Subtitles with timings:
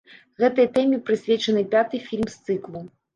[0.43, 2.81] Гэтай тэме прысвечаны пяты фільм з цыклу.